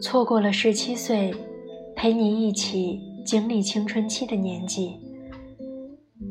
[0.00, 1.34] 错过了十七岁，
[1.96, 5.00] 陪你一起经历青春期的年纪，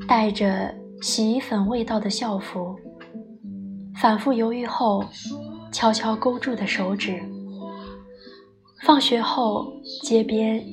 [0.08, 2.76] 带着洗衣粉味道的校服，
[3.96, 5.03] 反复犹豫后，
[5.71, 7.22] 悄悄勾住的手指。
[8.83, 9.74] 放学后，
[10.04, 10.63] 街边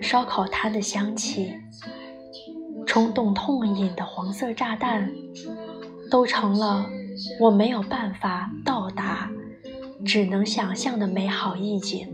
[0.00, 1.52] 烧烤摊的香气，
[2.86, 5.10] 冲动痛饮的黄色炸弹，
[6.10, 6.86] 都成了
[7.40, 9.30] 我没有办法到达，
[10.06, 12.08] 只能想象的美好意境。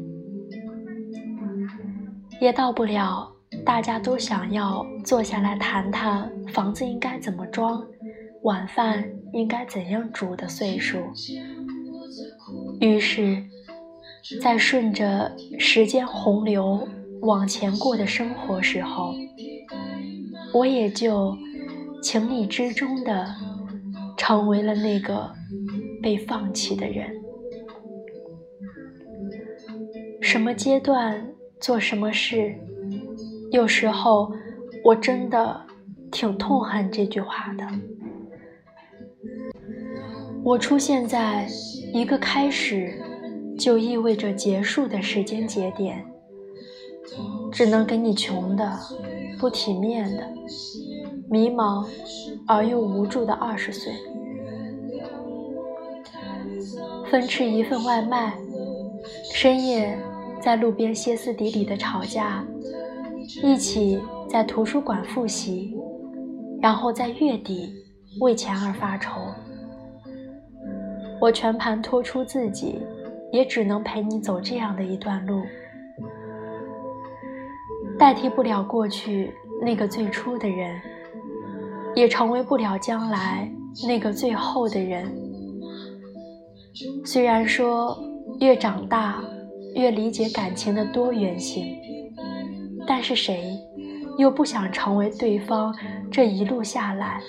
[2.41, 3.31] 也到不了
[3.65, 7.85] 大家都想要坐下来谈谈房子应该怎么装，
[8.43, 10.99] 晚饭应该怎样煮的岁数。
[12.81, 13.45] 于是，
[14.41, 16.89] 在顺着时间洪流
[17.21, 19.15] 往前过的生活时候，
[20.53, 21.37] 我也就
[22.03, 23.33] 情理之中的
[24.17, 25.31] 成为了那个
[26.03, 27.22] 被放弃的人。
[30.33, 31.23] 什么阶段？
[31.61, 32.55] 做什么事，
[33.51, 34.33] 有时候
[34.83, 35.61] 我真的
[36.11, 37.69] 挺痛恨这句话的。
[40.43, 41.47] 我出现在
[41.93, 42.99] 一个开始
[43.59, 46.03] 就意味着结束的时间节点，
[47.53, 48.73] 只能给你穷的、
[49.39, 50.27] 不体面的、
[51.29, 51.87] 迷茫
[52.47, 53.93] 而又无助的二十岁，
[57.11, 58.33] 分吃一份外卖，
[59.31, 59.99] 深夜。
[60.43, 62.45] 在路边歇斯底里的吵架，
[63.45, 65.73] 一起在图书馆复习，
[66.61, 67.73] 然后在月底
[68.21, 69.21] 为钱而发愁。
[71.21, 72.81] 我全盘托出自己，
[73.31, 75.43] 也只能陪你走这样的一段路，
[77.97, 80.81] 代替不了过去那个最初的人，
[81.95, 83.49] 也成为不了将来
[83.87, 85.07] 那个最后的人。
[87.05, 87.97] 虽然说
[88.41, 89.23] 越长大。
[89.75, 91.77] 越理解感情的多元性，
[92.87, 93.59] 但是谁
[94.19, 95.75] 又不想成为对方
[96.11, 97.21] 这一路下来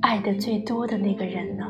[0.00, 1.64] 爱的最多的那个人呢？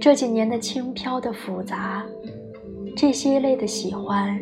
[0.00, 2.04] 这几年的轻飘的复杂，
[2.96, 4.38] 这些类的喜欢，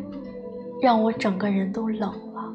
[0.81, 2.55] 让我整个人都冷了。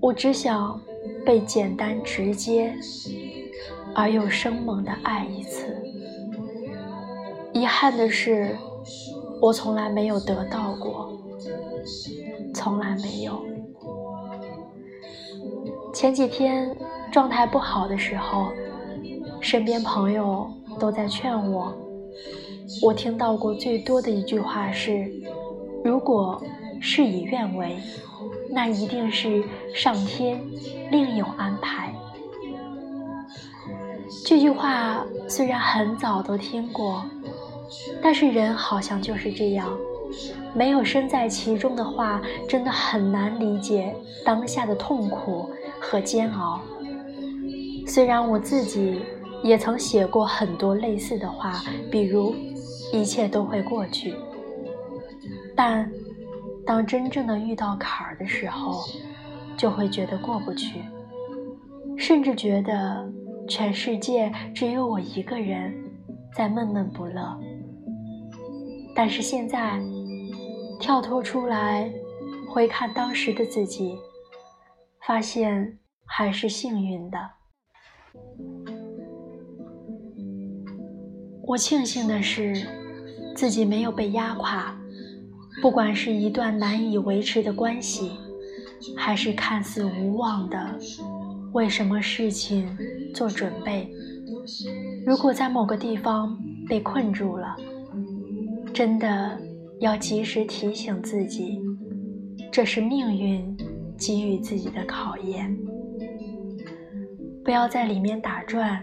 [0.00, 0.78] 我只想
[1.24, 2.74] 被简单直接
[3.94, 5.74] 而又生猛的爱一次。
[7.54, 8.54] 遗憾的是。
[9.40, 11.12] 我从来没有得到过，
[12.54, 13.42] 从来没有。
[15.92, 16.76] 前几天
[17.10, 18.52] 状态不好的时候，
[19.40, 21.72] 身边朋友都在劝我。
[22.82, 25.10] 我听到过最多的一句话是
[25.84, 26.40] ：“如果
[26.80, 27.76] 事与愿违，
[28.50, 29.42] 那一定是
[29.74, 30.40] 上天
[30.90, 31.92] 另有安排。”
[34.24, 37.04] 这句话虽然很早都听过。
[38.02, 39.70] 但是人好像就是这样，
[40.54, 43.94] 没有身在其中的话，真的很难理解
[44.24, 45.50] 当下的痛苦
[45.80, 46.60] 和煎熬。
[47.86, 49.02] 虽然我自己
[49.42, 52.34] 也曾写过很多类似的话，比如
[52.92, 54.14] “一切都会过去”，
[55.56, 55.90] 但
[56.66, 58.84] 当真正的遇到坎儿的时候，
[59.56, 60.80] 就会觉得过不去，
[61.96, 63.10] 甚至觉得
[63.48, 65.74] 全世界只有我一个人
[66.34, 67.40] 在闷闷不乐。
[68.94, 69.80] 但是现在，
[70.80, 71.90] 跳脱出来，
[72.48, 73.96] 回看当时的自己，
[75.06, 77.18] 发现还是幸运的。
[81.42, 82.66] 我庆幸的是，
[83.34, 84.76] 自己没有被压垮。
[85.62, 88.12] 不管是一段难以维持的关系，
[88.96, 90.78] 还是看似无望的
[91.52, 92.76] 为什么事情
[93.14, 93.90] 做准备，
[95.04, 97.56] 如果在某个地方被困住了。
[98.72, 99.38] 真的
[99.80, 101.60] 要及时提醒自己，
[102.50, 103.56] 这是命运
[103.98, 105.56] 给予自己的考验。
[107.44, 108.82] 不要在里面打转，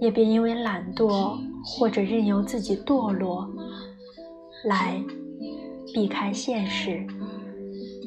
[0.00, 3.48] 也别因为懒惰或者任由自己堕落
[4.64, 5.00] 来
[5.92, 7.06] 避开现实。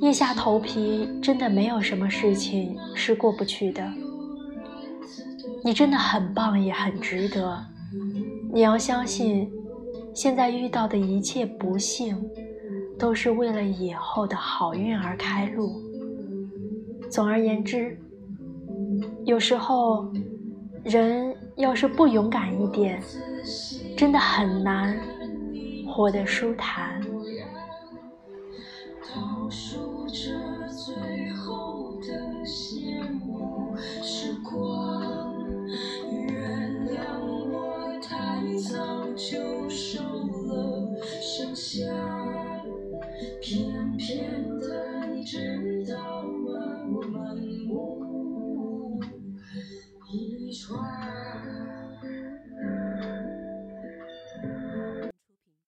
[0.02, 3.88] 硬下头皮，真的没有什么事情是过不去的。
[5.64, 7.64] 你真的很棒，也很值得。
[8.52, 9.50] 你要相信。
[10.16, 12.18] 现在遇到的一切不幸，
[12.98, 15.74] 都是为了以后的好运而开路。
[17.12, 18.00] 总而言之，
[19.26, 20.10] 有时候
[20.86, 23.04] 人要是不勇敢一点，
[23.98, 24.98] 真的很难
[25.86, 27.02] 活得舒坦。